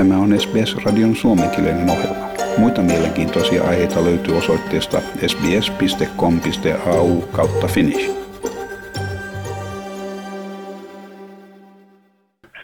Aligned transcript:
Tämä 0.00 0.18
on 0.18 0.40
SBS-radion 0.40 1.14
suomenkielinen 1.14 1.90
ohjelma. 1.90 2.28
Muita 2.58 2.80
mielenkiintoisia 2.82 3.62
aiheita 3.64 4.04
löytyy 4.04 4.36
osoitteesta 4.36 5.00
sbs.com.au 5.26 7.20
kautta 7.20 7.66
finnish. 7.66 8.10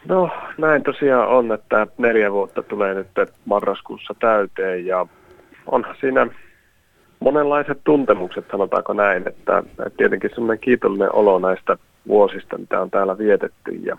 No 0.08 0.30
näin 0.58 0.82
tosiaan 0.82 1.28
on, 1.28 1.52
että 1.52 1.86
neljä 1.98 2.32
vuotta 2.32 2.62
tulee 2.62 2.94
nyt 2.94 3.08
marraskuussa 3.44 4.14
täyteen 4.20 4.86
ja 4.86 5.06
onhan 5.66 5.96
siinä 6.00 6.26
monenlaiset 7.20 7.78
tuntemukset, 7.84 8.44
sanotaanko 8.50 8.92
näin, 8.92 9.28
että, 9.28 9.62
tietenkin 9.96 10.30
semmoinen 10.34 10.58
kiitollinen 10.60 11.14
olo 11.14 11.38
näistä 11.38 11.76
vuosista, 12.08 12.58
mitä 12.58 12.80
on 12.80 12.90
täällä 12.90 13.18
vietetty 13.18 13.70
ja 13.70 13.96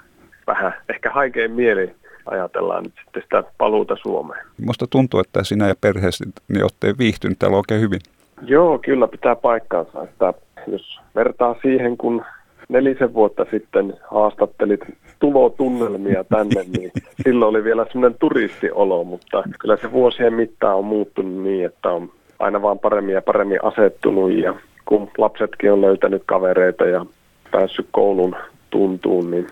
vähän 0.48 0.74
ehkä 0.90 1.12
haikein 1.12 1.52
mieli 1.52 1.96
ajatellaan 2.28 2.84
nyt 2.84 2.94
sitten 3.04 3.24
sitä 3.24 3.44
paluuta 3.58 3.96
Suomeen. 4.02 4.46
Minusta 4.58 4.88
tuntuu, 4.90 5.20
että 5.20 5.44
sinä 5.44 5.68
ja 5.68 5.76
perheesi 5.82 6.24
niin 6.48 6.64
olette 6.64 6.96
viihtynyt 6.98 7.40
täällä 7.40 7.58
oikein 7.58 7.82
hyvin. 7.82 8.00
Joo, 8.42 8.80
kyllä 8.80 9.08
pitää 9.08 9.36
paikkaansa, 9.36 10.04
että 10.04 10.34
jos 10.68 11.00
vertaa 11.16 11.56
siihen, 11.62 11.98
kun 11.98 12.26
nelisen 12.70 13.14
vuotta 13.14 13.46
sitten 13.52 13.94
haastattelit 14.12 14.82
tulotunnelmia 15.20 16.24
tänne, 16.24 16.66
niin 16.78 16.92
silloin 17.24 17.50
oli 17.50 17.64
vielä 17.64 17.86
semmoinen 17.92 18.20
turistiolo, 18.20 19.04
mutta 19.04 19.44
kyllä 19.60 19.78
se 19.78 19.92
vuosien 19.92 20.34
mittaan 20.34 20.78
on 20.78 20.86
muuttunut 20.86 21.44
niin, 21.44 21.66
että 21.66 21.90
on 21.90 22.10
aina 22.40 22.62
vaan 22.62 22.80
paremmin 22.80 23.16
ja 23.16 23.22
paremmin 23.22 23.64
asettunut 23.64 24.32
ja 24.32 24.56
kun 24.86 25.10
lapsetkin 25.18 25.74
on 25.74 25.82
löytänyt 25.82 26.24
kavereita 26.26 26.86
ja 26.86 27.06
päässyt 27.52 27.88
koulun 27.92 28.36
tuntuun, 28.70 29.32
niin, 29.32 29.48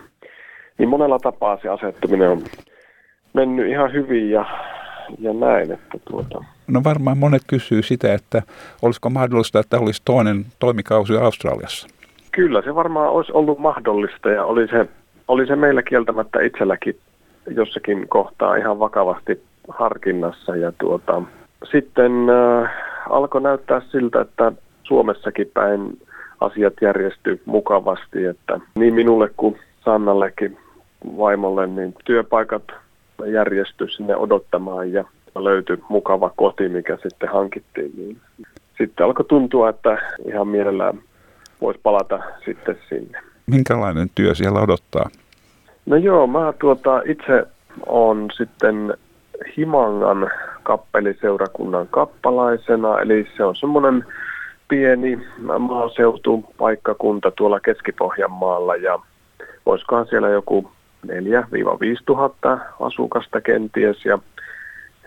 niin 0.77 0.89
monella 0.89 1.19
tapaa 1.19 1.57
se 1.61 1.69
asettuminen 1.69 2.29
on 2.29 2.43
mennyt 3.33 3.67
ihan 3.67 3.93
hyvin 3.93 4.29
ja, 4.29 4.45
ja 5.19 5.33
näin. 5.33 5.71
Että 5.71 5.97
tuota. 6.09 6.43
No 6.67 6.83
varmaan 6.83 7.17
monet 7.17 7.41
kysyy 7.47 7.81
sitä, 7.81 8.13
että 8.13 8.41
olisiko 8.81 9.09
mahdollista, 9.09 9.59
että 9.59 9.79
olisi 9.79 10.01
toinen 10.05 10.45
toimikausi 10.59 11.17
Australiassa? 11.17 11.87
Kyllä 12.31 12.61
se 12.61 12.75
varmaan 12.75 13.09
olisi 13.09 13.31
ollut 13.31 13.59
mahdollista 13.59 14.29
ja 14.29 14.45
oli 14.45 14.67
se, 14.67 14.85
oli 15.27 15.47
se 15.47 15.55
meillä 15.55 15.83
kieltämättä 15.83 16.41
itselläkin 16.41 16.97
jossakin 17.47 18.07
kohtaa 18.07 18.55
ihan 18.55 18.79
vakavasti 18.79 19.41
harkinnassa. 19.69 20.55
Ja 20.55 20.71
tuota, 20.77 21.21
sitten 21.71 22.11
äh, 22.29 22.71
alkoi 23.09 23.41
näyttää 23.41 23.81
siltä, 23.91 24.21
että 24.21 24.51
Suomessakin 24.83 25.51
päin 25.53 25.99
asiat 26.41 26.73
järjestyi 26.81 27.41
mukavasti, 27.45 28.25
että 28.25 28.59
niin 28.79 28.93
minulle 28.93 29.29
kuin 29.37 29.59
Sannallekin 29.85 30.57
vaimolle, 31.17 31.67
niin 31.67 31.95
työpaikat 32.05 32.63
järjestyi 33.25 33.91
sinne 33.91 34.15
odottamaan 34.15 34.91
ja 34.91 35.03
löytyi 35.35 35.77
mukava 35.89 36.31
koti, 36.35 36.69
mikä 36.69 36.97
sitten 37.03 37.29
hankittiin. 37.29 37.91
Niin 37.97 38.17
sitten 38.77 39.05
alkoi 39.05 39.25
tuntua, 39.25 39.69
että 39.69 39.97
ihan 40.27 40.47
mielellään 40.47 40.99
voisi 41.61 41.79
palata 41.83 42.19
sitten 42.45 42.77
sinne. 42.89 43.21
Minkälainen 43.45 44.09
työ 44.15 44.35
siellä 44.35 44.59
odottaa? 44.61 45.09
No 45.85 45.95
joo, 45.95 46.27
mä 46.27 46.53
tuota, 46.59 47.01
itse 47.05 47.45
on 47.85 48.27
sitten 48.37 48.93
Himangan 49.57 50.29
kappeliseurakunnan 50.63 51.87
kappalaisena, 51.87 52.99
eli 52.99 53.27
se 53.37 53.43
on 53.43 53.55
semmoinen 53.55 54.05
pieni 54.67 55.19
maaseutupaikkakunta 55.59 57.31
tuolla 57.31 57.59
Keski-Pohjanmaalla 57.59 58.75
ja 58.75 58.99
voisikohan 59.65 60.07
siellä 60.07 60.29
joku 60.29 60.71
4-5 61.07 61.07
tuhatta 62.05 62.57
asukasta 62.79 63.41
kenties 63.41 64.05
ja 64.05 64.19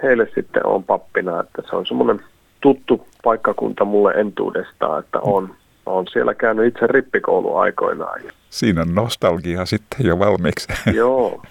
heille 0.02 0.28
sitten 0.34 0.66
on 0.66 0.84
pappina, 0.84 1.40
että 1.40 1.62
se 1.70 1.76
on 1.76 1.86
semmoinen 1.86 2.20
tuttu 2.60 3.06
paikkakunta 3.24 3.84
mulle 3.84 4.12
entuudestaan, 4.12 5.00
että 5.00 5.18
on, 5.20 5.54
on 5.86 6.06
siellä 6.12 6.34
käynyt 6.34 6.66
itse 6.66 6.86
rippikouluaikoinaan. 6.86 8.20
Siinä 8.50 8.80
on 8.80 8.94
nostalgia 8.94 9.66
sitten 9.66 10.06
jo 10.06 10.18
valmiiksi. 10.18 10.68
Joo, 10.94 11.42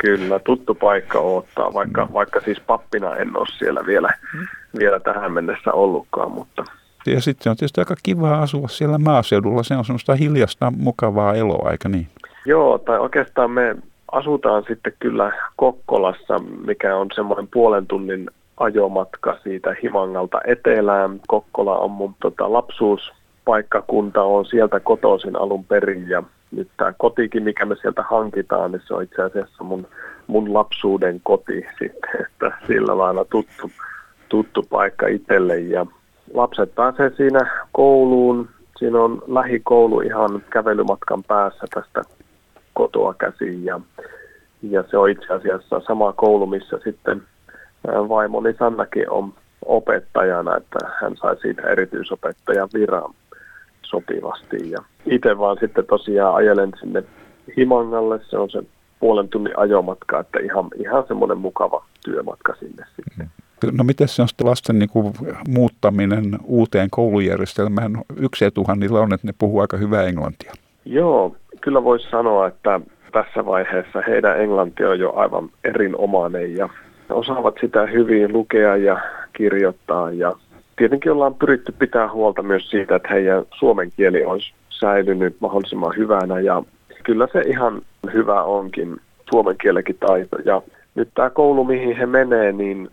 kyllä, 0.00 0.38
tuttu 0.38 0.74
paikka 0.74 1.18
odottaa, 1.18 1.74
vaikka, 1.74 2.04
mm. 2.04 2.12
vaikka 2.12 2.40
siis 2.40 2.60
pappina 2.60 3.16
en 3.16 3.36
ole 3.36 3.46
siellä 3.58 3.86
vielä, 3.86 4.08
mm. 4.34 4.46
vielä 4.78 5.00
tähän 5.00 5.32
mennessä 5.32 5.72
ollutkaan, 5.72 6.30
mutta 6.30 6.64
ja 7.06 7.20
sitten 7.20 7.50
on 7.50 7.56
tietysti 7.56 7.80
aika 7.80 7.94
kiva 8.02 8.38
asua 8.38 8.68
siellä 8.68 8.98
maaseudulla. 8.98 9.62
Se 9.62 9.76
on 9.76 9.84
semmoista 9.84 10.14
hiljasta, 10.14 10.72
mukavaa 10.76 11.34
eloa, 11.34 11.68
aika 11.68 11.88
niin? 11.88 12.06
Joo, 12.44 12.78
tai 12.78 12.98
oikeastaan 12.98 13.50
me 13.50 13.76
asutaan 14.12 14.64
sitten 14.68 14.92
kyllä 14.98 15.32
Kokkolassa, 15.56 16.38
mikä 16.66 16.96
on 16.96 17.08
semmoinen 17.14 17.48
puolen 17.52 17.86
tunnin 17.86 18.30
ajomatka 18.56 19.38
siitä 19.42 19.76
Himangalta 19.82 20.40
etelään. 20.46 21.20
Kokkola 21.26 21.78
on 21.78 21.90
mun 21.90 22.14
tota, 22.22 22.52
lapsuuspaikkakunta, 22.52 24.22
on 24.22 24.46
sieltä 24.46 24.80
kotoisin 24.80 25.36
alun 25.36 25.64
perin 25.64 26.08
ja 26.08 26.22
nyt 26.50 26.68
tämä 26.76 26.92
kotikin, 26.98 27.42
mikä 27.42 27.64
me 27.64 27.76
sieltä 27.76 28.02
hankitaan, 28.02 28.72
niin 28.72 28.82
se 28.86 28.94
on 28.94 29.02
itse 29.02 29.22
asiassa 29.22 29.64
mun, 29.64 29.86
mun 30.26 30.54
lapsuuden 30.54 31.20
koti 31.22 31.66
sitten, 31.78 32.10
että 32.26 32.52
sillä 32.66 32.98
lailla 32.98 33.24
tuttu, 33.24 33.70
tuttu 34.28 34.62
paikka 34.70 35.06
itselle 35.06 35.58
ja 35.58 35.86
lapset 36.34 36.74
pääsee 36.74 37.10
siinä 37.16 37.66
kouluun. 37.72 38.48
Siinä 38.78 39.00
on 39.00 39.22
lähikoulu 39.26 40.00
ihan 40.00 40.42
kävelymatkan 40.50 41.24
päässä 41.24 41.66
tästä 41.74 42.16
kotoa 42.76 43.14
käsiin 43.14 43.64
ja, 43.64 43.80
ja 44.62 44.84
se 44.90 44.98
on 44.98 45.10
itse 45.10 45.32
asiassa 45.32 45.80
sama 45.80 46.12
koulu, 46.12 46.46
missä 46.46 46.78
sitten 46.84 47.22
vaimoni 47.86 48.54
Sannakin 48.58 49.10
on 49.10 49.32
opettajana, 49.64 50.56
että 50.56 50.78
hän 51.00 51.16
sai 51.16 51.36
siitä 51.40 51.62
erityisopettajan 51.62 52.68
viran 52.74 53.14
sopivasti. 53.82 54.70
Ja 54.70 54.78
itse 55.06 55.38
vaan 55.38 55.56
sitten 55.60 55.86
tosiaan 55.86 56.34
ajelen 56.34 56.72
sinne 56.80 57.04
Himangalle, 57.56 58.20
se 58.28 58.38
on 58.38 58.50
se 58.50 58.62
puolen 59.00 59.28
tunnin 59.28 59.58
ajomatka, 59.58 60.20
että 60.20 60.38
ihan, 60.38 60.70
ihan 60.76 61.04
semmoinen 61.08 61.38
mukava 61.38 61.84
työmatka 62.04 62.54
sinne 62.54 62.86
sitten. 62.96 63.30
No 63.72 63.84
miten 63.84 64.08
se 64.08 64.22
on 64.22 64.28
sitten 64.28 64.46
lasten 64.46 64.78
niin 64.78 64.88
kuin, 64.88 65.14
muuttaminen 65.48 66.38
uuteen 66.44 66.90
koulujärjestelmään? 66.90 68.02
Yksi 68.16 68.44
etuhan 68.44 68.80
niillä 68.80 69.00
on, 69.00 69.14
että 69.14 69.26
ne 69.26 69.34
puhuu 69.38 69.60
aika 69.60 69.76
hyvää 69.76 70.02
englantia. 70.02 70.52
Joo, 70.84 71.36
kyllä 71.66 71.84
voisi 71.84 72.10
sanoa, 72.10 72.46
että 72.46 72.80
tässä 73.12 73.46
vaiheessa 73.46 74.02
heidän 74.08 74.40
englanti 74.40 74.84
on 74.84 74.98
jo 74.98 75.12
aivan 75.16 75.48
erinomainen 75.64 76.56
ja 76.56 76.68
osaavat 77.10 77.54
sitä 77.60 77.86
hyvin 77.86 78.32
lukea 78.32 78.76
ja 78.76 79.00
kirjoittaa. 79.32 80.10
Ja 80.10 80.32
tietenkin 80.76 81.12
ollaan 81.12 81.34
pyritty 81.34 81.72
pitää 81.78 82.12
huolta 82.12 82.42
myös 82.42 82.70
siitä, 82.70 82.96
että 82.96 83.08
heidän 83.08 83.44
suomen 83.58 83.92
kieli 83.96 84.24
olisi 84.24 84.52
säilynyt 84.70 85.36
mahdollisimman 85.40 85.96
hyvänä. 85.96 86.40
Ja 86.40 86.62
kyllä 87.04 87.28
se 87.32 87.40
ihan 87.40 87.82
hyvä 88.12 88.42
onkin 88.42 88.96
suomen 89.30 89.56
kielekin 89.62 89.96
taito. 90.00 90.36
Ja 90.44 90.62
nyt 90.94 91.08
tämä 91.14 91.30
koulu, 91.30 91.64
mihin 91.64 91.96
he 91.96 92.06
menee, 92.06 92.52
niin 92.52 92.90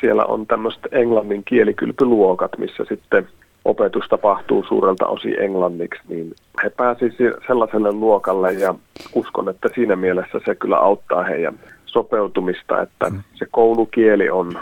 siellä 0.00 0.24
on 0.24 0.46
tämmöiset 0.46 0.82
englannin 0.92 1.42
kielikylpyluokat, 1.44 2.58
missä 2.58 2.84
sitten 2.88 3.28
opetus 3.68 4.08
tapahtuu 4.08 4.64
suurelta 4.68 5.06
osin 5.06 5.40
englanniksi, 5.40 6.00
niin 6.08 6.34
he 6.64 6.70
pääsisivät 6.70 7.36
sellaiselle 7.46 7.92
luokalle 7.92 8.52
ja 8.52 8.74
uskon, 9.14 9.48
että 9.48 9.68
siinä 9.74 9.96
mielessä 9.96 10.40
se 10.44 10.54
kyllä 10.54 10.76
auttaa 10.76 11.24
heidän 11.24 11.58
sopeutumista, 11.86 12.82
että 12.82 13.10
mm. 13.10 13.22
se 13.34 13.46
koulukieli 13.50 14.30
on 14.30 14.58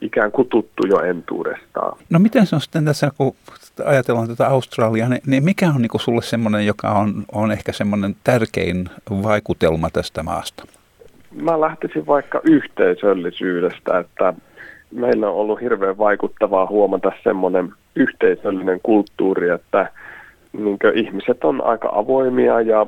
ikään 0.00 0.32
kuin 0.32 0.48
tuttu 0.48 0.86
jo 0.86 1.00
entuudestaan. 1.00 1.98
No 2.10 2.18
miten 2.18 2.46
se 2.46 2.54
on 2.54 2.60
sitten 2.60 2.84
tässä, 2.84 3.10
kun 3.16 3.34
ajatellaan 3.84 4.28
tätä 4.28 4.48
Australiaa, 4.48 5.08
niin, 5.08 5.22
niin 5.26 5.44
mikä 5.44 5.68
on 5.68 5.82
niin 5.82 6.00
sulle 6.00 6.22
semmoinen, 6.22 6.66
joka 6.66 6.90
on, 6.90 7.24
on 7.32 7.52
ehkä 7.52 7.72
semmoinen 7.72 8.16
tärkein 8.24 8.88
vaikutelma 9.10 9.90
tästä 9.90 10.22
maasta? 10.22 10.64
Mä 11.42 11.60
lähtisin 11.60 12.06
vaikka 12.06 12.40
yhteisöllisyydestä, 12.44 13.98
että 13.98 14.34
meillä 14.90 15.28
on 15.28 15.34
ollut 15.34 15.60
hirveän 15.60 15.98
vaikuttavaa 15.98 16.66
huomata 16.66 17.12
semmoinen 17.24 17.72
yhteisöllinen 17.96 18.80
kulttuuri, 18.82 19.48
että 19.48 19.92
niin 20.52 20.78
ihmiset 20.94 21.44
on 21.44 21.64
aika 21.64 21.88
avoimia 21.92 22.60
ja 22.60 22.86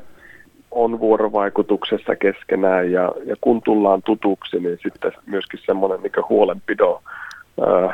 on 0.70 1.00
vuorovaikutuksessa 1.00 2.16
keskenään 2.16 2.92
ja, 2.92 3.12
ja 3.26 3.36
kun 3.40 3.62
tullaan 3.62 4.02
tutuksi, 4.02 4.60
niin 4.60 4.78
sitten 4.82 5.12
myöskin 5.26 5.60
semmoinen 5.66 6.02
niin 6.02 6.28
huolenpidon 6.28 7.00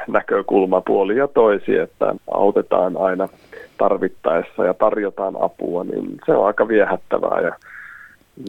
näkökulma 0.08 0.80
puoli 0.80 1.16
ja 1.16 1.28
toisi, 1.28 1.76
että 1.76 2.14
autetaan 2.30 2.96
aina 2.96 3.28
tarvittaessa 3.78 4.64
ja 4.64 4.74
tarjotaan 4.74 5.34
apua, 5.40 5.84
niin 5.84 6.16
se 6.26 6.32
on 6.32 6.46
aika 6.46 6.68
viehättävää 6.68 7.40
ja, 7.40 7.56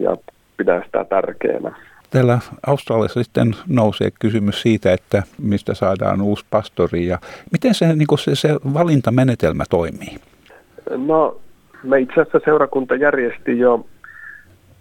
ja 0.00 0.16
pidän 0.56 0.82
sitä 0.84 1.04
tärkeänä. 1.04 1.76
Täällä 2.10 2.38
Australiassa 2.66 3.22
sitten 3.22 3.56
nousee 3.66 4.10
kysymys 4.20 4.62
siitä, 4.62 4.92
että 4.92 5.22
mistä 5.42 5.74
saadaan 5.74 6.20
uusi 6.22 6.44
pastori 6.50 7.06
ja 7.06 7.18
miten 7.52 7.74
se, 7.74 7.94
niin 7.94 8.08
se, 8.18 8.34
se 8.34 8.54
valintamenetelmä 8.74 9.64
toimii? 9.70 10.16
No 10.96 11.36
me 11.82 12.00
itse 12.00 12.20
asiassa 12.20 12.40
seurakunta 12.44 12.94
järjesti 12.94 13.58
jo 13.58 13.86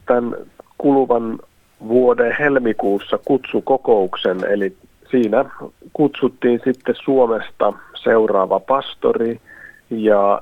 tämän 0.06 0.36
kuluvan 0.78 1.40
vuoden 1.88 2.36
helmikuussa 2.40 3.20
kutsukokouksen, 3.26 4.38
eli 4.50 4.76
siinä 5.12 5.46
kutsuttiin 5.94 6.62
sitten 6.64 6.96
Suomesta 7.04 7.74
seuraava 8.04 8.60
pastori 8.60 9.42
ja 9.90 10.42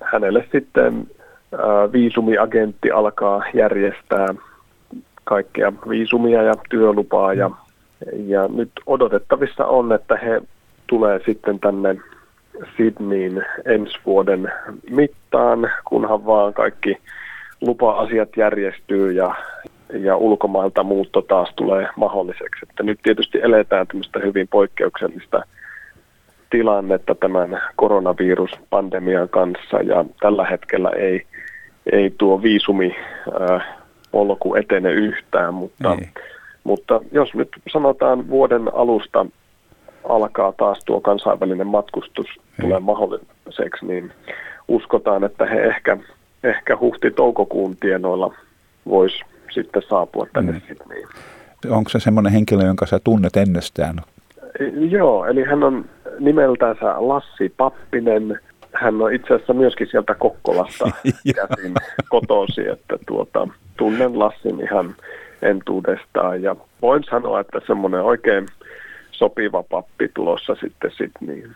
hänelle 0.00 0.46
sitten 0.52 1.06
viisumiagentti 1.92 2.90
alkaa 2.90 3.42
järjestää 3.54 4.34
kaikkea 5.30 5.72
viisumia 5.88 6.42
ja 6.42 6.54
työlupaa 6.70 7.34
ja, 7.34 7.50
ja 8.26 8.48
nyt 8.48 8.70
odotettavissa 8.86 9.66
on, 9.66 9.92
että 9.92 10.16
he 10.16 10.42
tulee 10.86 11.20
sitten 11.26 11.60
tänne 11.60 11.96
Sydneyin 12.76 13.42
ensi 13.64 13.98
vuoden 14.06 14.52
mittaan, 14.90 15.70
kunhan 15.84 16.26
vaan 16.26 16.54
kaikki 16.54 16.98
lupa-asiat 17.60 18.28
järjestyy 18.36 19.12
ja, 19.12 19.34
ja 19.92 20.16
ulkomailta 20.16 20.82
muutto 20.82 21.22
taas 21.22 21.52
tulee 21.56 21.88
mahdolliseksi. 21.96 22.66
Että 22.70 22.82
nyt 22.82 22.98
tietysti 23.02 23.38
eletään 23.42 23.86
tämmöistä 23.86 24.18
hyvin 24.18 24.48
poikkeuksellista 24.48 25.42
tilannetta 26.50 27.14
tämän 27.14 27.62
koronaviruspandemian 27.76 29.28
kanssa 29.28 29.76
ja 29.82 30.04
tällä 30.20 30.46
hetkellä 30.46 30.90
ei, 30.90 31.26
ei 31.92 32.14
tuo 32.18 32.42
viisumi 32.42 32.96
äh, 33.40 33.79
polku 34.12 34.54
etene 34.54 34.92
yhtään, 34.92 35.54
mutta, 35.54 35.94
niin. 35.94 36.10
mutta 36.64 37.00
jos 37.12 37.34
nyt 37.34 37.48
sanotaan 37.72 38.28
vuoden 38.28 38.74
alusta 38.74 39.26
alkaa 40.08 40.52
taas 40.52 40.78
tuo 40.86 41.00
kansainvälinen 41.00 41.66
matkustus 41.66 42.26
Hei. 42.26 42.42
tulee 42.60 42.80
mahdolliseksi, 42.80 43.86
niin 43.86 44.12
uskotaan, 44.68 45.24
että 45.24 45.46
he 45.46 45.60
ehkä, 45.62 45.96
ehkä 46.44 46.76
huhti-toukokuun 46.80 47.76
tienoilla 47.80 48.34
voisi 48.88 49.20
sitten 49.50 49.82
saapua 49.88 50.26
tänne 50.32 50.52
mm. 50.52 50.60
Sydneyin. 50.68 51.08
Onko 51.70 51.90
se 51.90 52.00
semmoinen 52.00 52.32
henkilö, 52.32 52.64
jonka 52.64 52.86
sä 52.86 53.00
tunnet 53.04 53.36
ennestään? 53.36 53.96
Joo, 54.90 55.26
eli 55.26 55.44
hän 55.44 55.62
on 55.64 55.84
nimeltänsä 56.18 56.94
Lassi 56.98 57.54
Pappinen. 57.56 58.40
Hän 58.72 59.02
on 59.02 59.12
itse 59.12 59.34
asiassa 59.34 59.52
myöskin 59.52 59.86
sieltä 59.90 60.14
Kokkolasta 60.14 60.84
käsin 61.36 61.74
kotosi, 62.08 62.68
että 62.68 62.96
tuota, 63.06 63.48
tunnen 63.80 64.18
Lassin 64.18 64.60
ihan 64.60 64.94
entuudestaan 65.42 66.42
ja 66.42 66.56
voin 66.82 67.04
sanoa, 67.10 67.40
että 67.40 67.60
semmoinen 67.66 68.02
oikein 68.02 68.46
sopiva 69.10 69.62
pappi 69.62 70.10
tulossa 70.14 70.54
sitten 70.54 70.90
niin. 71.20 71.50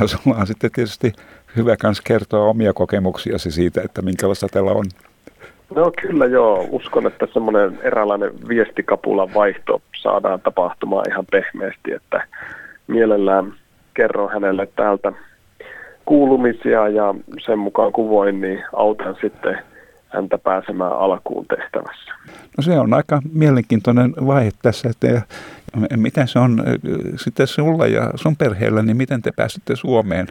No 0.00 0.08
sulla 0.08 0.36
on 0.36 0.46
sitten 0.46 0.70
tietysti 0.74 1.12
hyvä 1.56 1.76
kans 1.76 2.00
kertoa 2.00 2.48
omia 2.48 2.72
kokemuksiasi 2.72 3.50
siitä, 3.50 3.80
että 3.84 4.02
minkälaista 4.02 4.46
teillä 4.52 4.70
on. 4.70 4.84
No 5.74 5.92
kyllä 6.02 6.26
joo, 6.26 6.66
uskon, 6.70 7.06
että 7.06 7.26
semmoinen 7.32 7.78
eräänlainen 7.82 8.48
viestikapulan 8.48 9.34
vaihto 9.34 9.82
saadaan 9.96 10.40
tapahtumaan 10.40 11.10
ihan 11.10 11.26
pehmeästi, 11.30 11.92
että 11.92 12.26
mielellään 12.86 13.54
kerron 13.94 14.32
hänelle 14.32 14.68
täältä 14.76 15.12
kuulumisia 16.04 16.88
ja 16.88 17.14
sen 17.40 17.58
mukaan 17.58 17.92
kun 17.92 18.08
voin, 18.08 18.40
niin 18.40 18.64
autan 18.72 19.16
sitten 19.20 19.58
häntä 20.08 20.38
pääsemään 20.38 20.92
alkuun 20.92 21.46
tehtävässä. 21.46 22.12
No 22.56 22.62
se 22.62 22.78
on 22.78 22.94
aika 22.94 23.22
mielenkiintoinen 23.32 24.14
vaihe 24.26 24.50
tässä, 24.62 24.88
että 24.88 25.22
miten 25.96 26.28
se 26.28 26.38
on 26.38 26.62
sitten 27.16 27.46
sulla 27.46 27.86
ja 27.86 28.10
sun 28.14 28.36
perheellä, 28.36 28.82
niin 28.82 28.96
miten 28.96 29.22
te 29.22 29.30
pääsitte 29.36 29.76
Suomeen, 29.76 30.26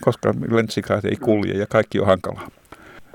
koska 0.00 0.34
lentsikaat 0.50 1.04
ei 1.04 1.16
kulje 1.16 1.54
ja 1.54 1.66
kaikki 1.66 2.00
on 2.00 2.06
hankalaa? 2.06 2.46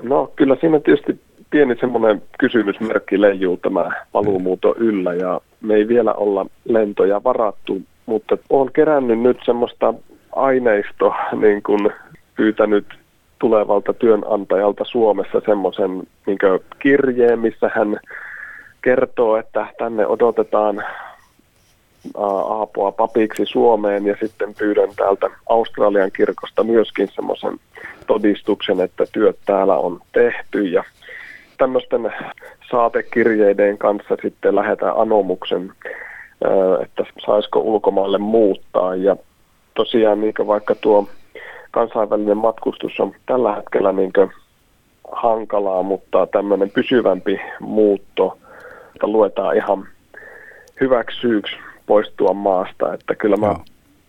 No 0.02 0.32
kyllä 0.36 0.56
siinä 0.60 0.80
tietysti 0.80 1.20
pieni 1.50 1.76
semmoinen 1.80 2.22
kysymysmerkki 2.38 3.20
leijuu 3.20 3.56
tämä 3.56 3.90
paluumuuto 4.12 4.74
yllä 4.78 5.14
ja 5.14 5.40
me 5.60 5.74
ei 5.74 5.88
vielä 5.88 6.12
olla 6.12 6.46
lentoja 6.64 7.24
varattu, 7.24 7.82
mutta 8.06 8.38
olen 8.50 8.72
kerännyt 8.72 9.20
nyt 9.20 9.38
semmoista 9.44 9.94
aineisto, 10.36 11.14
niin 11.40 11.62
kuin 11.62 11.90
pyytänyt 12.36 12.86
tulevalta 13.38 13.92
työnantajalta 13.92 14.84
Suomessa 14.84 15.40
semmoisen 15.46 16.02
niin 16.26 16.38
kirjeen, 16.78 17.38
missä 17.38 17.70
hän 17.74 18.00
kertoo, 18.82 19.36
että 19.36 19.66
tänne 19.78 20.06
odotetaan 20.06 20.84
aapua 22.14 22.92
papiksi 22.92 23.46
Suomeen 23.46 24.06
ja 24.06 24.16
sitten 24.20 24.54
pyydän 24.54 24.88
täältä 24.96 25.30
Australian 25.48 26.10
kirkosta 26.12 26.64
myöskin 26.64 27.08
semmoisen 27.14 27.58
todistuksen, 28.06 28.80
että 28.80 29.04
työt 29.12 29.38
täällä 29.46 29.76
on 29.76 30.00
tehty. 30.12 30.64
Ja 30.66 30.84
tämmöisten 31.58 32.12
saatekirjeiden 32.70 33.78
kanssa 33.78 34.16
sitten 34.22 34.54
lähetään 34.56 34.96
anomuksen, 34.96 35.72
että 36.82 37.04
saisiko 37.26 37.60
ulkomaille 37.60 38.18
muuttaa. 38.18 38.94
Ja 38.94 39.16
tosiaan 39.74 40.20
niin 40.20 40.34
vaikka 40.46 40.74
tuo 40.74 41.08
kansainvälinen 41.70 42.36
matkustus 42.36 43.00
on 43.00 43.14
tällä 43.26 43.54
hetkellä 43.54 43.92
niin 43.92 44.12
hankalaa, 45.12 45.82
mutta 45.82 46.26
tämmöinen 46.26 46.70
pysyvämpi 46.70 47.40
muutto 47.60 48.38
että 48.98 49.06
luetaan 49.06 49.56
ihan 49.56 49.88
hyväksyyksi 50.80 51.56
poistua 51.86 52.32
maasta. 52.32 52.94
Että 52.94 53.14
kyllä 53.14 53.36
mä 53.36 53.46
Joo. 53.46 53.64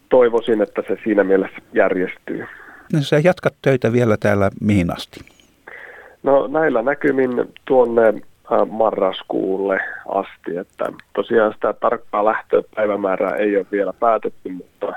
toivoisin, 0.09 0.61
että 0.61 0.83
se 0.87 0.97
siinä 1.03 1.23
mielessä 1.23 1.57
järjestyy. 1.73 2.45
No 2.93 3.01
sä 3.01 3.19
jatkat 3.23 3.53
töitä 3.61 3.91
vielä 3.91 4.17
täällä 4.19 4.49
mihin 4.61 4.93
asti? 4.93 5.19
No 6.23 6.47
näillä 6.47 6.81
näkymin 6.81 7.31
tuonne 7.65 8.13
marraskuulle 8.69 9.79
asti, 10.07 10.57
että 10.57 10.85
tosiaan 11.15 11.53
sitä 11.53 11.73
tarkkaa 11.73 12.25
lähtöpäivämäärää 12.25 13.35
ei 13.35 13.57
ole 13.57 13.65
vielä 13.71 13.93
päätetty, 13.93 14.49
mutta 14.49 14.93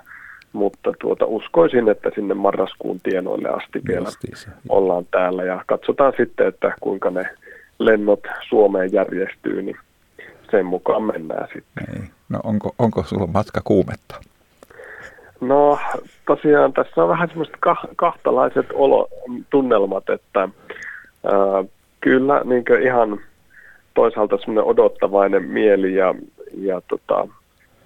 mutta 0.52 0.92
tuota, 1.00 1.26
uskoisin, 1.26 1.88
että 1.88 2.10
sinne 2.14 2.34
marraskuun 2.34 3.00
tienoille 3.02 3.48
asti 3.48 3.80
vielä 3.88 4.06
Justiisa. 4.06 4.50
ollaan 4.68 5.06
täällä 5.10 5.44
ja 5.44 5.64
katsotaan 5.66 6.12
sitten, 6.16 6.48
että 6.48 6.74
kuinka 6.80 7.10
ne 7.10 7.28
lennot 7.78 8.20
Suomeen 8.48 8.92
järjestyy, 8.92 9.62
niin 9.62 9.76
sen 10.50 10.66
mukaan 10.66 11.02
mennään 11.02 11.48
sitten. 11.52 11.84
Ei. 11.96 12.08
No 12.28 12.40
onko, 12.44 12.74
onko 12.78 13.02
sulla 13.02 13.26
matka 13.26 13.60
kuumetta? 13.64 14.20
No 15.40 15.78
tosiaan 16.26 16.72
tässä 16.72 17.02
on 17.02 17.08
vähän 17.08 17.28
semmoiset 17.28 17.56
kahtalaiset 17.96 18.66
olo, 18.74 19.08
tunnelmat, 19.50 20.10
että 20.10 20.40
ää, 20.40 21.64
kyllä 22.00 22.42
niin 22.44 22.64
ihan 22.82 23.20
toisaalta 23.94 24.38
semmoinen 24.38 24.64
odottavainen 24.64 25.44
mieli 25.44 25.94
ja, 25.94 26.14
ja 26.58 26.82
tota, 26.88 27.28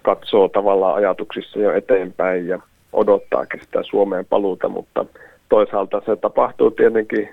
katsoo 0.07 0.47
tavallaan 0.47 0.95
ajatuksissa 0.95 1.59
jo 1.59 1.73
eteenpäin 1.73 2.47
ja 2.47 2.59
odottaakin 2.93 3.59
sitä 3.59 3.83
Suomeen 3.83 4.25
paluuta, 4.25 4.69
mutta 4.69 5.05
toisaalta 5.49 6.01
se 6.05 6.15
tapahtuu 6.15 6.71
tietenkin 6.71 7.29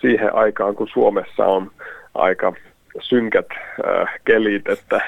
siihen 0.00 0.34
aikaan, 0.34 0.74
kun 0.74 0.88
Suomessa 0.92 1.44
on 1.46 1.70
aika 2.14 2.52
synkät 3.00 3.46
äh, 3.52 4.08
kelit, 4.24 4.68
että 4.68 5.00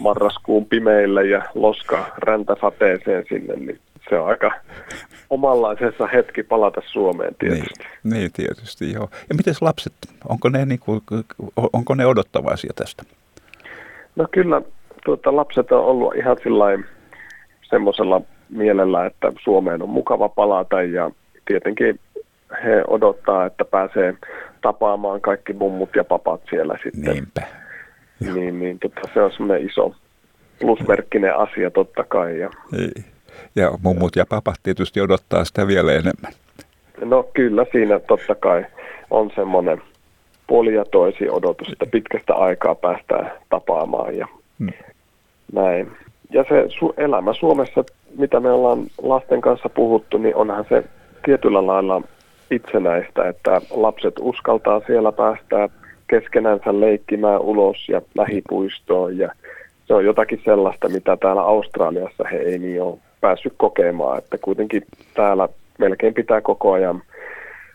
marraskuun 0.00 0.66
pimeille 0.66 1.26
ja 1.26 1.42
loska 1.54 2.04
räntäsateeseen 2.18 3.24
sinne, 3.28 3.56
niin 3.56 3.78
se 4.08 4.18
on 4.18 4.28
aika 4.28 4.50
omanlaisensa 5.30 6.06
hetki 6.06 6.42
palata 6.42 6.80
Suomeen 6.86 7.34
tietysti. 7.38 7.84
Niin, 8.04 8.12
niin 8.12 8.32
tietysti 8.32 8.92
joo. 8.92 9.08
Ja 9.28 9.34
miten 9.34 9.54
lapset, 9.60 9.94
onko 10.28 10.48
ne, 10.48 10.66
niin 10.66 10.80
kuin, 10.80 11.00
onko 11.72 11.94
ne 11.94 12.06
odottavaisia 12.06 12.72
tästä? 12.76 13.02
No 14.16 14.26
kyllä 14.30 14.62
tuota, 15.04 15.36
lapset 15.36 15.72
on 15.72 15.84
ollut 15.84 16.14
ihan 16.16 16.36
semmoisella 17.62 18.20
mielellä, 18.50 19.06
että 19.06 19.32
Suomeen 19.44 19.82
on 19.82 19.88
mukava 19.88 20.28
palata 20.28 20.82
ja 20.82 21.10
tietenkin 21.46 22.00
he 22.64 22.82
odottaa, 22.88 23.46
että 23.46 23.64
pääsee 23.64 24.14
tapaamaan 24.62 25.20
kaikki 25.20 25.52
mummut 25.52 25.90
ja 25.96 26.04
papat 26.04 26.40
siellä 26.50 26.78
sitten. 26.82 27.14
Niinpä. 27.14 27.42
Niin, 28.34 28.58
niin 28.60 28.78
tota, 28.78 29.00
se 29.14 29.22
on 29.22 29.32
semmoinen 29.32 29.66
iso 29.66 29.94
plusmerkkinen 30.60 31.36
asia 31.36 31.70
totta 31.70 32.04
kai. 32.04 32.38
Ja, 32.38 32.50
niin. 32.72 33.04
ja 33.56 33.70
mummut 33.82 34.16
ja 34.16 34.26
papat 34.28 34.56
tietysti 34.62 35.00
odottaa 35.00 35.44
sitä 35.44 35.66
vielä 35.66 35.92
enemmän. 35.92 36.32
No 37.04 37.22
kyllä 37.34 37.66
siinä 37.72 37.98
totta 37.98 38.34
kai 38.34 38.66
on 39.10 39.30
semmoinen 39.34 39.82
puoli 40.46 40.74
ja 40.74 40.84
toisi 40.84 41.30
odotus, 41.30 41.68
että 41.72 41.86
pitkästä 41.86 42.34
aikaa 42.34 42.74
päästään 42.74 43.32
tapaamaan 43.48 44.16
ja 44.16 44.28
hmm. 44.58 44.72
näin. 45.52 45.92
Ja 46.30 46.44
se 46.48 46.64
su- 46.64 46.94
elämä 46.96 47.32
Suomessa, 47.32 47.84
mitä 48.18 48.40
me 48.40 48.50
ollaan 48.50 48.86
lasten 49.02 49.40
kanssa 49.40 49.68
puhuttu, 49.68 50.18
niin 50.18 50.36
onhan 50.36 50.64
se 50.68 50.84
tietyllä 51.24 51.66
lailla 51.66 52.02
itsenäistä, 52.50 53.28
että 53.28 53.60
lapset 53.70 54.14
uskaltaa 54.20 54.80
siellä 54.86 55.12
päästää 55.12 55.68
keskenänsä 56.06 56.80
leikkimään 56.80 57.40
ulos 57.40 57.88
ja 57.88 58.02
lähipuistoon 58.14 59.18
ja 59.18 59.32
se 59.86 59.94
on 59.94 60.04
jotakin 60.04 60.40
sellaista, 60.44 60.88
mitä 60.88 61.16
täällä 61.16 61.42
Australiassa 61.42 62.24
he 62.32 62.36
ei 62.36 62.58
niin 62.58 62.82
ole 62.82 62.98
päässyt 63.20 63.52
kokemaan, 63.56 64.18
että 64.18 64.38
kuitenkin 64.38 64.82
täällä 65.14 65.48
melkein 65.78 66.14
pitää 66.14 66.40
koko 66.40 66.72
ajan 66.72 67.02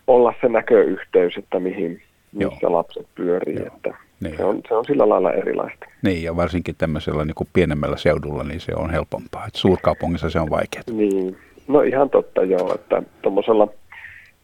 olla 0.07 0.33
se 0.41 0.49
näköyhteys, 0.49 1.37
että 1.37 1.59
mihin, 1.59 2.01
missä 2.31 2.57
Joo. 2.61 2.73
lapset 2.73 3.07
pyörii. 3.15 3.55
Joo. 3.55 3.67
Että 3.67 3.97
Niin. 4.23 4.37
Se, 4.37 4.43
on, 4.43 4.61
se 4.67 4.73
on 4.73 4.85
sillä 4.85 5.09
lailla 5.09 5.33
erilaista. 5.33 5.85
Niin, 6.01 6.23
ja 6.23 6.35
varsinkin 6.35 6.75
tämmöisellä 6.77 7.25
niin 7.25 7.35
kuin 7.35 7.47
pienemmällä 7.53 7.97
seudulla, 7.97 8.43
niin 8.43 8.59
se 8.59 8.71
on 8.75 8.89
helpompaa. 8.89 9.45
Et 9.47 9.55
suurkaupungissa 9.55 10.29
se 10.29 10.39
on 10.39 10.49
vaikeaa. 10.49 10.83
Niin, 10.91 11.37
no 11.67 11.81
ihan 11.81 12.09
totta 12.09 12.43
joo, 12.43 12.75
että 12.75 13.03
tuommoisella 13.21 13.67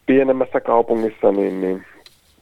pienemmässä 0.06 0.60
kaupungissa 0.60 1.32
niin, 1.32 1.60
niin 1.60 1.84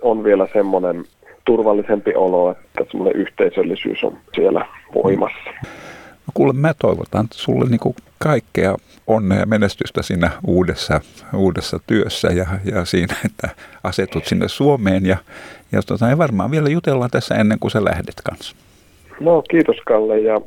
on 0.03 0.25
vielä 0.25 0.49
semmoinen 0.53 1.05
turvallisempi 1.45 2.15
olo, 2.15 2.51
että 2.51 2.85
semmoinen 2.91 3.21
yhteisöllisyys 3.21 4.05
on 4.05 4.19
siellä 4.35 4.67
voimassa. 4.95 5.51
No 6.29 6.33
kuule, 6.35 6.53
mä 6.53 6.75
toivotan 6.75 7.27
sulle 7.31 7.71
niin 7.71 7.81
kuin 7.81 7.95
kaikkea 8.19 8.77
onnea 9.07 9.39
ja 9.39 9.47
menestystä 9.47 10.03
siinä 10.03 10.31
uudessa, 10.47 11.01
uudessa 11.35 11.81
työssä 11.87 12.29
ja, 12.29 12.47
ja 12.65 12.85
siinä, 12.85 13.15
että 13.25 13.49
asetut 13.85 14.25
sinne 14.25 14.49
Suomeen 14.49 15.07
ja, 15.07 15.17
ja, 15.73 15.83
tota, 15.83 16.09
ja 16.09 16.19
varmaan 16.19 16.51
vielä 16.51 16.69
jutellaan 16.69 17.11
tässä 17.11 17.35
ennen 17.35 17.59
kuin 17.59 17.71
sä 17.71 17.85
lähdet 17.85 18.15
kanssa. 18.25 18.57
No 19.21 19.43
kiitos 19.51 19.77
Kalle 19.87 20.21
ja 20.21 20.41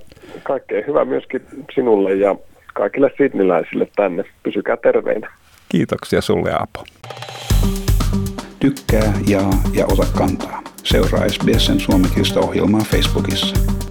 kaikkea 0.44 0.84
hyvää 0.88 1.06
myöskin 1.06 1.42
sinulle 1.76 2.14
ja 2.14 2.36
kaikille 2.74 3.12
sidniläisille 3.18 3.88
tänne. 3.96 4.24
Pysykää 4.44 4.78
terveinä. 4.78 5.34
Kiitoksia 5.70 6.22
sulle 6.22 6.52
Apo. 6.60 6.84
Tykkää, 8.60 9.14
jaa 9.28 9.52
ja 9.74 9.86
ota 9.86 10.06
kantaa. 10.18 10.62
Seuraa 10.84 11.30
SBSn 11.30 11.80
suomenkielistä 11.80 12.40
ohjelmaa 12.40 12.82
Facebookissa. 12.82 13.91